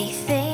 [0.00, 0.49] See things